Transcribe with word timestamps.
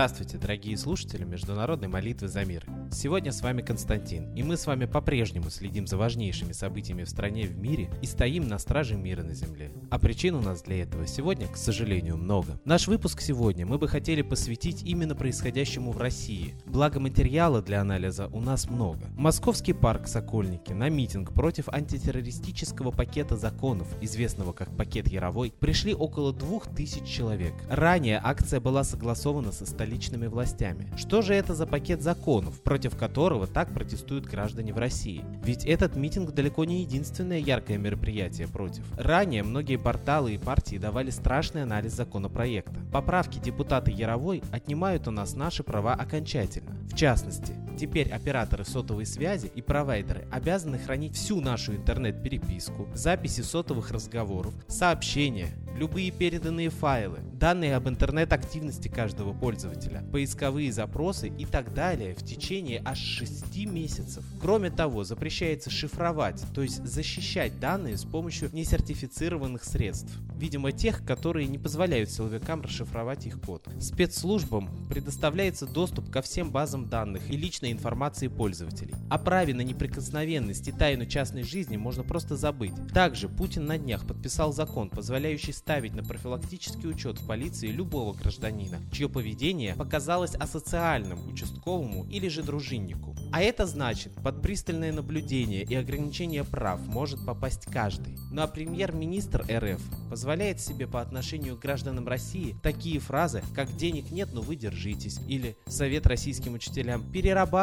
Здравствуйте, 0.00 0.38
дорогие 0.38 0.78
слушатели 0.78 1.24
Международной 1.24 1.88
молитвы 1.88 2.28
за 2.28 2.42
мир. 2.46 2.64
Сегодня 2.92 3.30
с 3.30 3.40
вами 3.40 3.62
Константин, 3.62 4.34
и 4.34 4.42
мы 4.42 4.56
с 4.56 4.66
вами 4.66 4.84
по-прежнему 4.84 5.48
следим 5.48 5.86
за 5.86 5.96
важнейшими 5.96 6.50
событиями 6.50 7.04
в 7.04 7.08
стране 7.08 7.46
в 7.46 7.56
мире 7.56 7.88
и 8.02 8.06
стоим 8.06 8.48
на 8.48 8.58
страже 8.58 8.96
мира 8.96 9.22
на 9.22 9.32
земле. 9.32 9.70
А 9.90 9.98
причин 9.98 10.34
у 10.34 10.42
нас 10.42 10.62
для 10.62 10.82
этого 10.82 11.06
сегодня, 11.06 11.46
к 11.46 11.56
сожалению, 11.56 12.16
много. 12.16 12.60
Наш 12.64 12.88
выпуск 12.88 13.20
сегодня 13.20 13.64
мы 13.64 13.78
бы 13.78 13.86
хотели 13.86 14.22
посвятить 14.22 14.82
именно 14.82 15.14
происходящему 15.14 15.92
в 15.92 15.98
России. 15.98 16.54
Благо 16.66 16.98
материала 16.98 17.62
для 17.62 17.80
анализа 17.80 18.26
у 18.26 18.40
нас 18.40 18.68
много. 18.68 19.06
Московский 19.16 19.72
парк 19.72 20.08
Сокольники 20.08 20.72
на 20.72 20.88
митинг 20.88 21.32
против 21.32 21.68
антитеррористического 21.68 22.90
пакета 22.90 23.36
законов, 23.36 23.86
известного 24.00 24.52
как 24.52 24.76
пакет 24.76 25.08
Яровой, 25.08 25.52
пришли 25.60 25.94
около 25.94 26.32
двух 26.32 26.66
тысяч 26.66 27.04
человек. 27.04 27.54
Ранее 27.70 28.20
акция 28.22 28.58
была 28.58 28.82
согласована 28.82 29.52
со 29.52 29.64
столичными 29.64 30.26
властями. 30.26 30.92
Что 30.96 31.22
же 31.22 31.34
это 31.34 31.54
за 31.54 31.68
пакет 31.68 32.02
законов, 32.02 32.60
против 32.62 32.79
которого 32.88 33.46
так 33.46 33.72
протестуют 33.72 34.26
граждане 34.26 34.72
в 34.72 34.78
России? 34.78 35.24
Ведь 35.44 35.64
этот 35.64 35.96
митинг 35.96 36.32
далеко 36.32 36.64
не 36.64 36.80
единственное 36.80 37.38
яркое 37.38 37.78
мероприятие 37.78 38.48
против. 38.48 38.84
Ранее 38.96 39.42
многие 39.42 39.76
порталы 39.76 40.34
и 40.34 40.38
партии 40.38 40.76
давали 40.76 41.10
страшный 41.10 41.62
анализ 41.62 41.92
законопроекта. 41.92 42.80
Поправки 42.92 43.38
депутата 43.38 43.90
Яровой 43.90 44.42
отнимают 44.52 45.08
у 45.08 45.10
нас 45.10 45.34
наши 45.34 45.62
права 45.62 45.94
окончательно. 45.94 46.76
В 46.90 46.96
частности, 46.96 47.54
теперь 47.80 48.10
операторы 48.10 48.66
сотовой 48.66 49.06
связи 49.06 49.50
и 49.54 49.62
провайдеры 49.62 50.28
обязаны 50.30 50.78
хранить 50.78 51.16
всю 51.16 51.40
нашу 51.40 51.74
интернет-переписку, 51.74 52.86
записи 52.92 53.40
сотовых 53.40 53.90
разговоров, 53.90 54.52
сообщения, 54.68 55.48
любые 55.78 56.10
переданные 56.10 56.68
файлы, 56.68 57.20
данные 57.32 57.74
об 57.76 57.88
интернет-активности 57.88 58.88
каждого 58.88 59.32
пользователя, 59.32 60.04
поисковые 60.12 60.70
запросы 60.72 61.28
и 61.28 61.46
так 61.46 61.72
далее 61.72 62.14
в 62.14 62.22
течение 62.22 62.82
аж 62.84 62.98
6 62.98 63.64
месяцев. 63.64 64.22
Кроме 64.42 64.70
того, 64.70 65.04
запрещается 65.04 65.70
шифровать, 65.70 66.44
то 66.54 66.60
есть 66.60 66.84
защищать 66.84 67.58
данные 67.60 67.96
с 67.96 68.04
помощью 68.04 68.50
несертифицированных 68.52 69.64
средств, 69.64 70.12
видимо 70.36 70.72
тех, 70.72 71.02
которые 71.06 71.46
не 71.46 71.56
позволяют 71.56 72.10
силовикам 72.10 72.60
расшифровать 72.60 73.26
их 73.26 73.40
код. 73.40 73.66
Спецслужбам 73.80 74.68
предоставляется 74.90 75.66
доступ 75.66 76.10
ко 76.10 76.20
всем 76.20 76.50
базам 76.50 76.90
данных 76.90 77.30
и 77.30 77.38
личной 77.38 77.69
информации 77.72 78.28
пользователей. 78.28 78.94
О 79.08 79.18
праве 79.18 79.54
на 79.54 79.62
неприкосновенность 79.62 80.68
и 80.68 80.72
тайну 80.72 81.06
частной 81.06 81.42
жизни 81.42 81.76
можно 81.76 82.02
просто 82.02 82.36
забыть. 82.36 82.72
Также 82.92 83.28
Путин 83.28 83.66
на 83.66 83.78
днях 83.78 84.06
подписал 84.06 84.52
закон, 84.52 84.90
позволяющий 84.90 85.52
ставить 85.52 85.94
на 85.94 86.02
профилактический 86.02 86.88
учет 86.88 87.20
в 87.20 87.26
полиции 87.26 87.68
любого 87.68 88.12
гражданина, 88.12 88.78
чье 88.92 89.08
поведение 89.08 89.74
показалось 89.74 90.34
асоциальным 90.34 91.28
участковому 91.28 92.04
или 92.06 92.28
же 92.28 92.42
дружиннику. 92.42 93.14
А 93.32 93.42
это 93.42 93.66
значит, 93.66 94.12
под 94.22 94.42
пристальное 94.42 94.92
наблюдение 94.92 95.62
и 95.62 95.74
ограничение 95.74 96.44
прав 96.44 96.80
может 96.86 97.24
попасть 97.24 97.66
каждый. 97.66 98.18
Ну 98.30 98.42
а 98.42 98.46
премьер-министр 98.46 99.44
РФ 99.48 99.80
позволяет 100.08 100.60
себе 100.60 100.86
по 100.86 101.00
отношению 101.00 101.56
к 101.56 101.60
гражданам 101.60 102.08
России 102.08 102.56
такие 102.62 102.98
фразы, 102.98 103.42
как 103.54 103.74
«денег 103.76 104.10
нет, 104.10 104.30
но 104.32 104.40
вы 104.40 104.56
держитесь» 104.56 105.20
или 105.28 105.56
«совет 105.66 106.06
российским 106.06 106.54
учителям 106.54 107.10
перерабатывать 107.10 107.59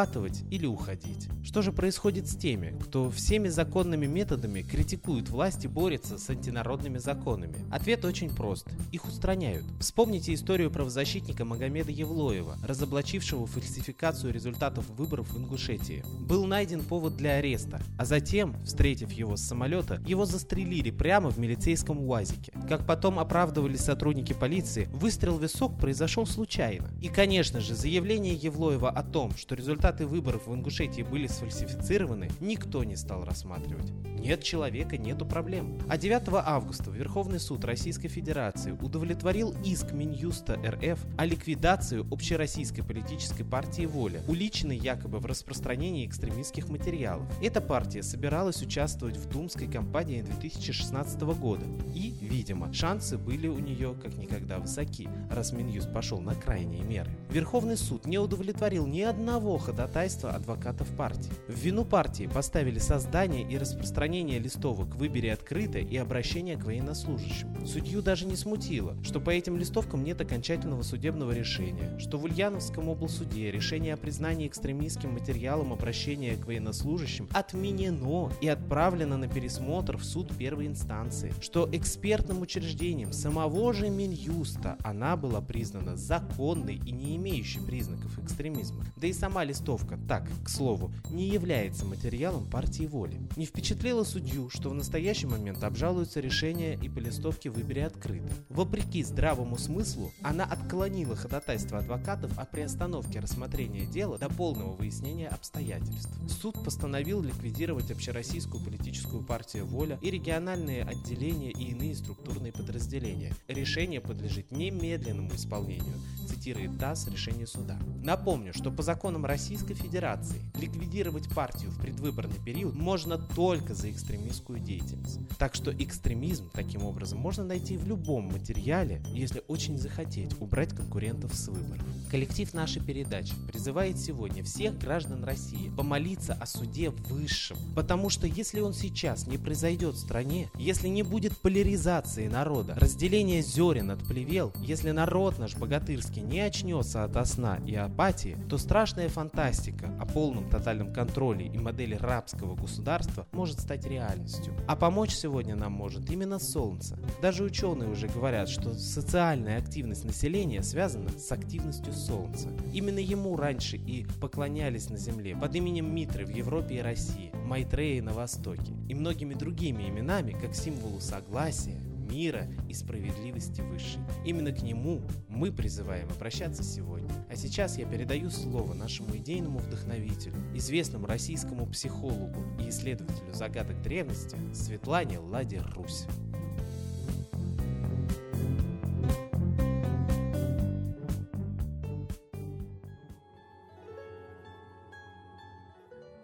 или 0.49 0.65
уходить». 0.65 1.27
Что 1.43 1.61
же 1.61 1.71
происходит 1.71 2.27
с 2.27 2.35
теми, 2.35 2.77
кто 2.81 3.09
всеми 3.09 3.47
законными 3.47 4.05
методами 4.05 4.61
критикует 4.61 5.29
власть 5.29 5.65
и 5.65 5.67
борется 5.67 6.17
с 6.17 6.29
антинародными 6.29 6.97
законами? 6.97 7.55
Ответ 7.71 8.03
очень 8.05 8.29
прост. 8.29 8.67
Их 8.91 9.05
устраняют. 9.05 9.63
Вспомните 9.79 10.33
историю 10.33 10.69
правозащитника 10.71 11.45
Магомеда 11.45 11.91
Евлоева, 11.91 12.57
разоблачившего 12.63 13.47
фальсификацию 13.47 14.33
результатов 14.33 14.89
выборов 14.89 15.29
в 15.29 15.37
Ингушетии. 15.37 16.03
Был 16.19 16.45
найден 16.45 16.83
повод 16.83 17.15
для 17.15 17.35
ареста, 17.35 17.81
а 17.97 18.05
затем, 18.05 18.55
встретив 18.63 19.11
его 19.11 19.37
с 19.37 19.41
самолета, 19.41 20.01
его 20.05 20.25
застрелили 20.25 20.91
прямо 20.91 21.29
в 21.29 21.39
милицейском 21.39 21.99
УАЗике. 21.99 22.51
Как 22.67 22.85
потом 22.85 23.19
оправдывались 23.19 23.81
сотрудники 23.81 24.33
полиции, 24.33 24.89
выстрел 24.91 25.37
в 25.37 25.43
висок 25.43 25.77
произошел 25.77 26.25
случайно. 26.25 26.89
И, 27.01 27.07
конечно 27.07 27.61
же, 27.61 27.73
заявление 27.73 28.35
Евлоева 28.35 28.89
о 28.89 29.03
том, 29.03 29.31
что 29.37 29.55
результаты 29.87 30.05
выборов 30.05 30.47
в 30.47 30.53
Ингушетии 30.53 31.01
были 31.01 31.27
сфальсифицированы, 31.27 32.29
никто 32.41 32.83
не 32.83 32.97
стал 32.97 33.23
рассматривать. 33.23 33.89
Нет 34.27 34.43
человека, 34.43 34.97
нету 34.97 35.25
проблем. 35.25 35.79
А 35.87 35.97
9 35.97 36.21
августа 36.45 36.91
Верховный 36.91 37.39
суд 37.39 37.63
Российской 37.63 38.09
Федерации 38.09 38.71
удовлетворил 38.71 39.55
иск 39.63 39.93
Минюста 39.93 40.59
РФ 40.65 40.99
о 41.17 41.25
ликвидации 41.25 42.05
общероссийской 42.11 42.83
политической 42.83 43.45
партии 43.45 43.85
«Воля», 43.85 44.21
уличенной 44.27 44.75
якобы 44.75 45.19
в 45.19 45.25
распространении 45.25 46.05
экстремистских 46.05 46.67
материалов. 46.67 47.25
Эта 47.41 47.61
партия 47.61 48.03
собиралась 48.03 48.61
участвовать 48.61 49.15
в 49.15 49.29
думской 49.29 49.71
кампании 49.71 50.21
2016 50.21 51.21
года. 51.21 51.63
И, 51.95 52.13
видимо, 52.19 52.73
шансы 52.73 53.17
были 53.17 53.47
у 53.47 53.59
нее 53.59 53.95
как 54.03 54.17
никогда 54.17 54.59
высоки, 54.59 55.07
раз 55.31 55.53
Минюст 55.53 55.93
пошел 55.93 56.19
на 56.19 56.35
крайние 56.35 56.83
меры. 56.83 57.11
Верховный 57.29 57.77
суд 57.77 58.05
не 58.05 58.17
удовлетворил 58.17 58.87
ни 58.87 59.03
одного 59.03 59.57
ходатайства 59.57 60.31
адвокатов 60.31 60.89
партии. 60.97 61.31
В 61.47 61.57
вину 61.57 61.85
партии 61.85 62.27
поставили 62.27 62.79
создание 62.79 63.49
и 63.49 63.57
распространение 63.57 64.16
листовок 64.23 64.95
«Выбери 64.95 65.27
открыто» 65.27 65.77
и 65.77 65.95
обращение 65.95 66.57
к 66.57 66.65
военнослужащим. 66.65 67.65
Судью 67.65 68.01
даже 68.01 68.25
не 68.25 68.35
смутило, 68.35 68.95
что 69.03 69.19
по 69.19 69.29
этим 69.29 69.57
листовкам 69.57 70.03
нет 70.03 70.19
окончательного 70.19 70.81
судебного 70.81 71.31
решения, 71.31 71.97
что 71.99 72.17
в 72.17 72.23
Ульяновском 72.23 72.89
облсуде 72.89 73.51
решение 73.51 73.93
о 73.93 73.97
признании 73.97 74.47
экстремистским 74.47 75.13
материалом 75.13 75.71
обращения 75.71 76.35
к 76.35 76.47
военнослужащим 76.47 77.29
отменено 77.31 78.31
и 78.41 78.47
отправлено 78.47 79.17
на 79.17 79.27
пересмотр 79.27 79.97
в 79.97 80.03
суд 80.03 80.35
первой 80.35 80.65
инстанции, 80.65 81.31
что 81.39 81.69
экспертным 81.71 82.41
учреждением 82.41 83.13
самого 83.13 83.73
же 83.73 83.89
Минюста 83.89 84.77
она 84.83 85.15
была 85.15 85.41
признана 85.41 85.95
законной 85.95 86.75
и 86.85 86.91
не 86.91 87.15
имеющей 87.17 87.59
признаков 87.59 88.17
экстремизма. 88.19 88.83
Да 88.95 89.07
и 89.07 89.13
сама 89.13 89.43
листовка, 89.43 89.99
так, 90.07 90.27
к 90.43 90.49
слову, 90.49 90.91
не 91.11 91.27
является 91.27 91.85
материалом 91.85 92.45
партии 92.45 92.87
воли. 92.87 93.19
Не 93.35 93.45
впечатлило 93.45 93.96
судью, 94.03 94.49
что 94.49 94.69
в 94.69 94.73
настоящий 94.73 95.27
момент 95.27 95.63
обжалуются 95.63 96.19
решения 96.19 96.75
и 96.75 96.89
по 96.89 96.99
листовке 96.99 97.49
«Выбери 97.49 97.79
открыто». 97.79 98.29
Вопреки 98.49 99.03
здравому 99.03 99.57
смыслу, 99.57 100.11
она 100.21 100.45
отклонила 100.45 101.15
ходатайство 101.15 101.79
адвокатов 101.79 102.37
о 102.37 102.45
приостановке 102.45 103.19
рассмотрения 103.19 103.85
дела 103.85 104.17
до 104.17 104.29
полного 104.29 104.73
выяснения 104.73 105.27
обстоятельств. 105.27 106.09
Суд 106.29 106.63
постановил 106.63 107.21
ликвидировать 107.21 107.91
общероссийскую 107.91 108.63
политическую 108.63 109.23
партию 109.23 109.65
«Воля» 109.65 109.97
и 110.01 110.11
региональные 110.11 110.83
отделения 110.83 111.51
и 111.51 111.71
иные 111.71 111.95
структурные 111.95 112.51
подразделения. 112.51 113.33
Решение 113.47 114.01
подлежит 114.01 114.51
немедленному 114.51 115.33
исполнению, 115.35 115.95
цитирует 116.27 116.77
ТАСС 116.77 117.07
решение 117.07 117.47
суда. 117.47 117.77
Напомню, 118.03 118.53
что 118.53 118.71
по 118.71 118.83
законам 118.83 119.25
Российской 119.25 119.73
Федерации 119.73 120.41
ликвидировать 120.59 121.29
партию 121.29 121.71
в 121.71 121.79
предвыборный 121.79 122.39
период 122.43 122.75
можно 122.75 123.17
только 123.17 123.73
за 123.73 123.86
экстремистскую 123.91 124.59
деятельность. 124.59 125.19
Так 125.37 125.55
что 125.55 125.71
экстремизм 125.71 126.49
таким 126.53 126.83
образом 126.83 127.19
можно 127.19 127.43
найти 127.43 127.77
в 127.77 127.87
любом 127.87 128.25
материале, 128.25 129.01
если 129.13 129.43
очень 129.47 129.77
захотеть 129.77 130.39
убрать 130.39 130.73
конкурентов 130.73 131.33
с 131.33 131.47
выборов. 131.47 131.85
Коллектив 132.09 132.53
нашей 132.53 132.81
передачи 132.81 133.33
призывает 133.47 133.99
сегодня 133.99 134.43
всех 134.43 134.77
граждан 134.77 135.23
России 135.23 135.69
помолиться 135.75 136.33
о 136.33 136.45
суде 136.45 136.89
высшем, 136.89 137.57
потому 137.75 138.09
что 138.09 138.27
если 138.27 138.61
он 138.61 138.73
сейчас 138.73 139.27
не 139.27 139.37
произойдет 139.37 139.95
в 139.95 139.99
стране, 139.99 140.49
если 140.57 140.87
не 140.87 141.03
будет 141.03 141.37
поляризации 141.37 142.27
народа, 142.27 142.75
разделения 142.75 143.41
зерен 143.41 143.91
от 143.91 143.99
плевел, 144.07 144.53
если 144.61 144.91
народ 144.91 145.37
наш 145.37 145.55
богатырский 145.55 146.21
не 146.21 146.39
очнется 146.39 147.03
от 147.03 147.27
сна 147.27 147.59
и 147.67 147.75
апатии, 147.75 148.37
то 148.49 148.57
страшная 148.57 149.09
фантастика 149.09 149.93
о 149.99 150.05
полном 150.05 150.49
тотальном 150.49 150.93
контроле 150.93 151.47
и 151.47 151.57
модели 151.57 151.95
рабского 151.95 152.55
государства 152.55 153.27
может 153.33 153.59
стать 153.59 153.76
реальностью. 153.85 154.53
А 154.67 154.75
помочь 154.75 155.13
сегодня 155.13 155.55
нам 155.55 155.71
может 155.71 156.09
именно 156.09 156.39
Солнце. 156.39 156.97
Даже 157.21 157.43
ученые 157.43 157.89
уже 157.89 158.07
говорят, 158.07 158.49
что 158.49 158.73
социальная 158.73 159.57
активность 159.57 160.05
населения 160.05 160.63
связана 160.63 161.09
с 161.09 161.31
активностью 161.31 161.93
Солнца. 161.93 162.49
Именно 162.73 162.99
ему 162.99 163.35
раньше 163.35 163.77
и 163.77 164.05
поклонялись 164.19 164.89
на 164.89 164.97
Земле 164.97 165.35
под 165.35 165.55
именем 165.55 165.93
Митры 165.93 166.25
в 166.25 166.29
Европе 166.29 166.75
и 166.75 166.81
России, 166.81 167.31
Майтреи 167.45 167.99
на 167.99 168.13
Востоке 168.13 168.73
и 168.89 168.93
многими 168.93 169.33
другими 169.33 169.89
именами 169.89 170.31
как 170.31 170.55
символу 170.55 170.99
согласия, 170.99 171.79
мира 172.07 172.47
и 172.67 172.73
справедливости 172.73 173.61
высшей. 173.61 174.01
Именно 174.25 174.51
к 174.51 174.61
нему 174.61 175.01
мы 175.27 175.51
призываем 175.51 176.09
обращаться 176.09 176.63
сегодня. 176.63 177.09
А 177.29 177.35
сейчас 177.35 177.77
я 177.77 177.85
передаю 177.85 178.29
слово 178.29 178.73
нашему 178.73 179.15
идейному 179.17 179.59
вдохновителю, 179.59 180.35
известному 180.55 181.05
российскому 181.07 181.67
психологу 181.67 182.43
и 182.59 182.69
исследователю 182.69 183.33
загадок 183.33 183.81
древности 183.81 184.37
Светлане 184.53 185.19
Ладе 185.19 185.61
Русь. 185.75 186.05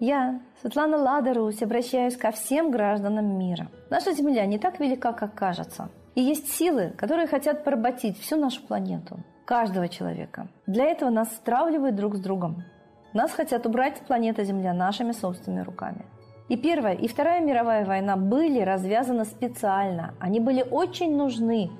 Я, 0.05 0.41
Светлана 0.59 0.97
Ладарусь, 0.97 1.61
обращаюсь 1.61 2.17
ко 2.17 2.31
всем 2.31 2.71
гражданам 2.71 3.39
мира. 3.39 3.67
Наша 3.89 4.11
Земля 4.11 4.45
не 4.45 4.59
так 4.59 4.81
велика, 4.81 5.13
как 5.13 5.33
кажется. 5.33 5.87
И 6.13 6.21
есть 6.21 6.51
силы, 6.51 6.91
которые 6.97 7.25
хотят 7.25 7.63
поработить 7.63 8.19
всю 8.19 8.35
нашу 8.35 8.61
планету, 8.63 9.19
каждого 9.45 9.87
человека. 9.87 10.49
Для 10.67 10.87
этого 10.87 11.09
нас 11.09 11.29
стравливают 11.29 11.95
друг 11.95 12.17
с 12.17 12.19
другом. 12.19 12.65
Нас 13.13 13.31
хотят 13.31 13.65
убрать 13.65 13.95
с 13.95 13.99
планеты 14.01 14.43
Земля 14.43 14.73
нашими 14.73 15.13
собственными 15.13 15.63
руками. 15.63 16.05
И 16.49 16.57
Первая, 16.57 16.95
и 16.95 17.07
Вторая 17.07 17.39
мировая 17.39 17.85
война 17.85 18.17
были 18.17 18.59
развязаны 18.59 19.23
специально. 19.23 20.15
Они 20.19 20.41
были 20.41 20.65
очень 20.69 21.15
нужны 21.15 21.71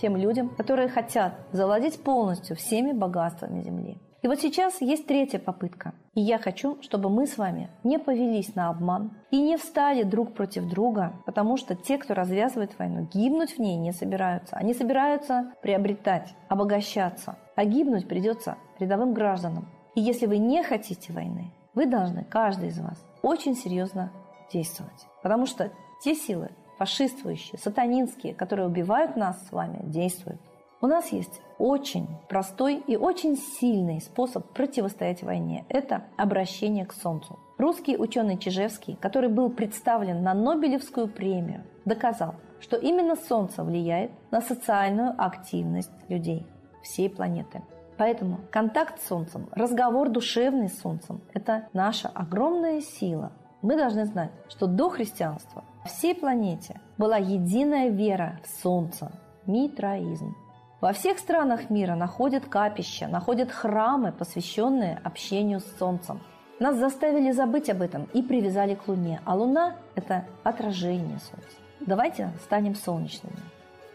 тем 0.00 0.16
людям, 0.16 0.48
которые 0.48 0.88
хотят 0.88 1.34
завладеть 1.52 2.02
полностью 2.02 2.56
всеми 2.56 2.90
богатствами 2.90 3.62
Земли. 3.62 3.98
И 4.20 4.26
вот 4.26 4.40
сейчас 4.40 4.80
есть 4.80 5.06
третья 5.06 5.38
попытка. 5.38 5.94
И 6.14 6.20
я 6.20 6.38
хочу, 6.38 6.82
чтобы 6.82 7.08
мы 7.08 7.26
с 7.26 7.38
вами 7.38 7.70
не 7.84 7.98
повелись 7.98 8.54
на 8.56 8.68
обман 8.68 9.12
и 9.30 9.40
не 9.40 9.56
встали 9.56 10.02
друг 10.02 10.34
против 10.34 10.68
друга, 10.68 11.12
потому 11.24 11.56
что 11.56 11.76
те, 11.76 11.98
кто 11.98 12.14
развязывает 12.14 12.76
войну, 12.78 13.08
гибнуть 13.12 13.56
в 13.56 13.58
ней 13.60 13.76
не 13.76 13.92
собираются. 13.92 14.56
Они 14.56 14.74
собираются 14.74 15.52
приобретать, 15.62 16.34
обогащаться. 16.48 17.38
А 17.54 17.64
гибнуть 17.64 18.08
придется 18.08 18.56
рядовым 18.80 19.14
гражданам. 19.14 19.68
И 19.94 20.00
если 20.00 20.26
вы 20.26 20.38
не 20.38 20.64
хотите 20.64 21.12
войны, 21.12 21.52
вы 21.74 21.86
должны, 21.86 22.24
каждый 22.24 22.70
из 22.70 22.80
вас, 22.80 23.04
очень 23.22 23.54
серьезно 23.54 24.10
действовать. 24.52 25.06
Потому 25.22 25.46
что 25.46 25.70
те 26.02 26.16
силы, 26.16 26.50
фашистующие, 26.78 27.58
сатанинские, 27.58 28.34
которые 28.34 28.66
убивают 28.66 29.14
нас 29.14 29.46
с 29.46 29.52
вами, 29.52 29.80
действуют. 29.84 30.40
У 30.80 30.86
нас 30.86 31.08
есть 31.10 31.40
очень 31.58 32.06
простой 32.28 32.76
и 32.76 32.96
очень 32.96 33.36
сильный 33.36 34.00
способ 34.00 34.46
противостоять 34.52 35.24
войне. 35.24 35.64
Это 35.68 36.04
обращение 36.16 36.86
к 36.86 36.92
Солнцу. 36.92 37.36
Русский 37.58 37.96
ученый 37.96 38.38
Чижевский, 38.38 38.96
который 39.00 39.28
был 39.28 39.50
представлен 39.50 40.22
на 40.22 40.34
Нобелевскую 40.34 41.08
премию, 41.08 41.64
доказал, 41.84 42.36
что 42.60 42.76
именно 42.76 43.16
Солнце 43.16 43.64
влияет 43.64 44.12
на 44.30 44.40
социальную 44.40 45.14
активность 45.18 45.90
людей 46.08 46.46
всей 46.80 47.10
планеты. 47.10 47.62
Поэтому 47.96 48.38
контакт 48.52 49.00
с 49.00 49.08
Солнцем, 49.08 49.48
разговор 49.50 50.10
душевный 50.10 50.68
с 50.68 50.78
Солнцем– 50.78 51.20
это 51.34 51.66
наша 51.72 52.06
огромная 52.06 52.80
сила. 52.80 53.32
Мы 53.62 53.76
должны 53.76 54.06
знать, 54.06 54.30
что 54.48 54.68
до 54.68 54.88
христианства 54.88 55.64
всей 55.84 56.14
планете 56.14 56.80
была 56.96 57.16
единая 57.16 57.88
вера 57.88 58.38
в 58.44 58.62
Солнце– 58.62 59.10
митраизм. 59.46 60.36
Во 60.80 60.92
всех 60.92 61.18
странах 61.18 61.70
мира 61.70 61.96
находят 61.96 62.46
капища, 62.46 63.08
находят 63.08 63.50
храмы, 63.50 64.12
посвященные 64.12 65.00
общению 65.02 65.58
с 65.58 65.76
Солнцем. 65.76 66.20
Нас 66.60 66.76
заставили 66.76 67.32
забыть 67.32 67.68
об 67.68 67.82
этом 67.82 68.04
и 68.14 68.22
привязали 68.22 68.76
к 68.76 68.86
Луне, 68.86 69.20
а 69.24 69.34
Луна– 69.34 69.74
это 69.96 70.24
отражение 70.44 71.18
Солнца. 71.18 71.56
Давайте 71.80 72.30
станем 72.44 72.76
солнечными. 72.76 73.38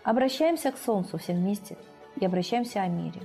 Обращаемся 0.04 0.74
к 0.74 0.78
Солнцу 0.78 1.18
все 1.18 1.32
вместе 1.32 1.78
и 2.18 2.26
обращаемся 2.26 2.82
о 2.82 2.88
мире. 2.88 3.22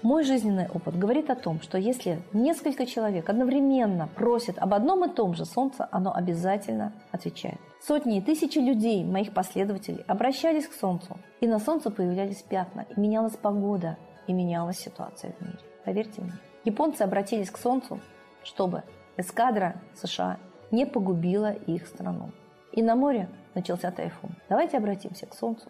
Мой 0.00 0.24
жизненный 0.24 0.68
опыт 0.68 0.98
говорит 0.98 1.28
о 1.28 1.34
том, 1.34 1.60
что 1.60 1.76
если 1.76 2.22
несколько 2.32 2.86
человек 2.86 3.28
одновременно 3.28 4.08
просят 4.08 4.58
об 4.58 4.72
одном 4.72 5.04
и 5.04 5.14
том 5.14 5.34
же 5.34 5.44
Солнце, 5.44 5.86
оно 5.92 6.14
обязательно 6.14 6.94
отвечает. 7.10 7.60
Сотни 7.84 8.18
и 8.18 8.20
тысячи 8.20 8.58
людей, 8.58 9.02
моих 9.02 9.34
последователей, 9.34 10.04
обращались 10.06 10.68
к 10.68 10.72
Солнцу, 10.72 11.18
и 11.40 11.48
на 11.48 11.58
Солнце 11.58 11.90
появлялись 11.90 12.40
пятна, 12.40 12.86
и 12.96 13.00
менялась 13.00 13.36
погода, 13.36 13.96
и 14.28 14.32
менялась 14.32 14.78
ситуация 14.78 15.32
в 15.32 15.40
мире. 15.40 15.58
Поверьте 15.84 16.22
мне. 16.22 16.32
Японцы 16.64 17.02
обратились 17.02 17.50
к 17.50 17.58
Солнцу, 17.58 17.98
чтобы 18.44 18.84
эскадра 19.16 19.82
США 20.00 20.38
не 20.70 20.86
погубила 20.86 21.52
их 21.52 21.88
страну. 21.88 22.30
И 22.70 22.82
на 22.82 22.94
море 22.94 23.28
начался 23.54 23.90
тайфун. 23.90 24.30
Давайте 24.48 24.76
обратимся 24.76 25.26
к 25.26 25.34
Солнцу, 25.34 25.68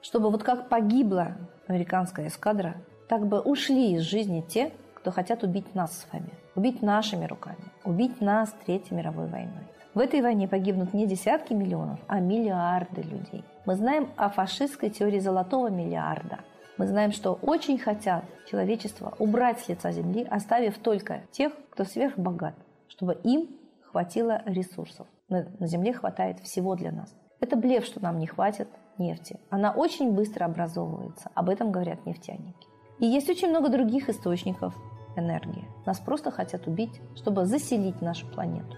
чтобы 0.00 0.30
вот 0.30 0.42
как 0.42 0.70
погибла 0.70 1.36
американская 1.66 2.28
эскадра, 2.28 2.76
так 3.06 3.26
бы 3.26 3.38
ушли 3.38 3.96
из 3.96 4.02
жизни 4.02 4.40
те, 4.40 4.72
кто 4.94 5.10
хотят 5.10 5.42
убить 5.42 5.74
нас 5.74 5.92
с 5.92 6.10
вами, 6.10 6.30
убить 6.54 6.80
нашими 6.80 7.26
руками, 7.26 7.64
убить 7.84 8.22
нас 8.22 8.54
Третьей 8.64 8.96
мировой 8.96 9.26
войной. 9.28 9.66
В 9.92 9.98
этой 9.98 10.22
войне 10.22 10.46
погибнут 10.46 10.94
не 10.94 11.04
десятки 11.04 11.52
миллионов, 11.52 11.98
а 12.06 12.20
миллиарды 12.20 13.02
людей. 13.02 13.44
Мы 13.66 13.74
знаем 13.74 14.08
о 14.16 14.28
фашистской 14.28 14.88
теории 14.88 15.18
золотого 15.18 15.68
миллиарда. 15.68 16.38
Мы 16.78 16.86
знаем, 16.86 17.10
что 17.10 17.32
очень 17.42 17.76
хотят 17.76 18.24
человечество 18.48 19.14
убрать 19.18 19.58
с 19.58 19.68
лица 19.68 19.90
земли, 19.90 20.24
оставив 20.30 20.78
только 20.78 21.22
тех, 21.32 21.52
кто 21.70 21.84
сверхбогат, 21.84 22.54
чтобы 22.86 23.14
им 23.24 23.48
хватило 23.82 24.42
ресурсов. 24.46 25.08
На, 25.28 25.46
земле 25.66 25.92
хватает 25.92 26.38
всего 26.38 26.76
для 26.76 26.92
нас. 26.92 27.12
Это 27.40 27.56
блеф, 27.56 27.84
что 27.84 28.00
нам 28.00 28.18
не 28.18 28.28
хватит 28.28 28.68
нефти. 28.96 29.40
Она 29.50 29.72
очень 29.72 30.12
быстро 30.12 30.44
образовывается. 30.44 31.30
Об 31.34 31.48
этом 31.48 31.72
говорят 31.72 32.06
нефтяники. 32.06 32.68
И 33.00 33.06
есть 33.06 33.28
очень 33.28 33.48
много 33.48 33.68
других 33.68 34.08
источников 34.08 34.72
энергии. 35.16 35.66
Нас 35.84 35.98
просто 35.98 36.30
хотят 36.30 36.68
убить, 36.68 37.00
чтобы 37.16 37.44
заселить 37.44 38.00
нашу 38.00 38.28
планету. 38.28 38.76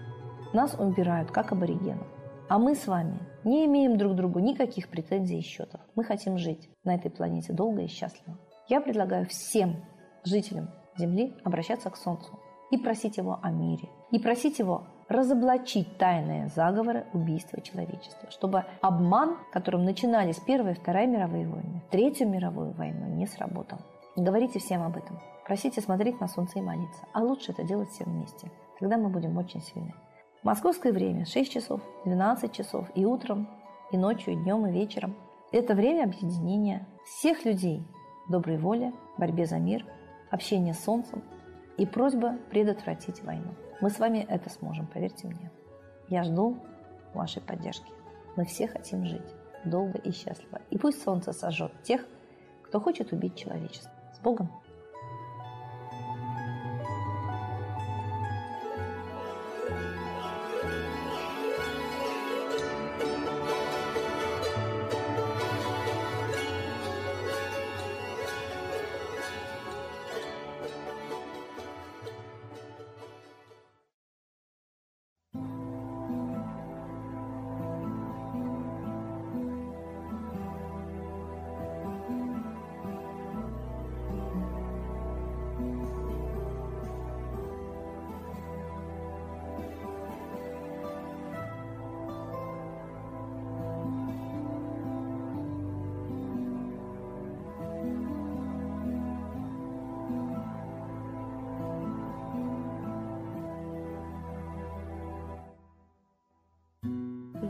Нас 0.53 0.75
убирают, 0.77 1.31
как 1.31 1.51
аборигенов. 1.51 2.07
А 2.47 2.59
мы 2.59 2.75
с 2.75 2.85
вами 2.85 3.17
не 3.43 3.65
имеем 3.65 3.97
друг 3.97 4.13
к 4.13 4.15
другу 4.15 4.37
никаких 4.37 4.87
претензий 4.87 5.39
и 5.39 5.41
счетов. 5.41 5.81
Мы 5.95 6.03
хотим 6.03 6.37
жить 6.37 6.69
на 6.83 6.93
этой 6.93 7.09
планете 7.09 7.53
долго 7.53 7.81
и 7.81 7.87
счастливо. 7.87 8.37
Я 8.67 8.79
предлагаю 8.79 9.25
всем 9.25 9.83
жителям 10.23 10.69
Земли 10.95 11.35
обращаться 11.43 11.89
к 11.89 11.97
Солнцу 11.97 12.39
и 12.69 12.77
просить 12.77 13.17
его 13.17 13.39
о 13.41 13.49
мире. 13.49 13.89
И 14.11 14.19
просить 14.19 14.59
его 14.59 14.83
разоблачить 15.09 15.97
тайные 15.97 16.49
заговоры 16.49 17.07
убийства 17.13 17.59
человечества, 17.61 18.29
чтобы 18.29 18.65
обман, 18.81 19.37
которым 19.51 19.83
начинались 19.85 20.39
Первая 20.39 20.73
и 20.75 20.77
Вторая 20.77 21.07
мировые 21.07 21.47
войны, 21.47 21.81
Третью 21.89 22.29
мировую 22.29 22.73
войну, 22.73 23.07
не 23.07 23.25
сработал. 23.25 23.79
Говорите 24.15 24.59
всем 24.59 24.83
об 24.83 24.97
этом. 24.97 25.19
Просите 25.47 25.81
смотреть 25.81 26.21
на 26.21 26.27
солнце 26.27 26.59
и 26.59 26.61
молиться. 26.61 27.01
А 27.13 27.21
лучше 27.21 27.51
это 27.51 27.63
делать 27.63 27.89
всем 27.89 28.11
вместе. 28.11 28.51
Тогда 28.79 28.97
мы 28.97 29.09
будем 29.09 29.35
очень 29.37 29.61
сильны. 29.61 29.93
Московское 30.43 30.91
время 30.91 31.25
6 31.25 31.51
часов, 31.51 31.81
12 32.03 32.51
часов 32.51 32.89
и 32.95 33.05
утром, 33.05 33.47
и 33.91 33.97
ночью, 33.97 34.33
и 34.33 34.35
днем, 34.35 34.67
и 34.67 34.71
вечером. 34.71 35.15
Это 35.53 35.73
время 35.73 36.03
объединения 36.03 36.85
всех 37.05 37.45
людей 37.45 37.81
доброй 38.27 38.57
воли, 38.57 38.93
борьбе 39.17 39.45
за 39.45 39.57
мир, 39.57 39.85
общения 40.31 40.73
с 40.73 40.83
Солнцем 40.83 41.23
и 41.77 41.85
просьба 41.85 42.37
предотвратить 42.49 43.23
войну. 43.23 43.53
Мы 43.79 43.89
с 43.89 43.99
вами 43.99 44.25
это 44.27 44.49
сможем, 44.49 44.85
поверьте 44.87 45.27
мне. 45.27 45.49
Я 46.09 46.23
жду 46.23 46.57
вашей 47.13 47.41
поддержки. 47.41 47.91
Мы 48.35 48.43
все 48.43 48.67
хотим 48.67 49.05
жить 49.05 49.21
долго 49.63 49.97
и 49.99 50.11
счастливо. 50.11 50.59
И 50.69 50.77
пусть 50.77 51.01
Солнце 51.03 51.31
сожжет 51.31 51.71
тех, 51.83 52.05
кто 52.63 52.81
хочет 52.81 53.13
убить 53.13 53.35
человечество. 53.35 53.91
С 54.13 54.19
Богом! 54.19 54.49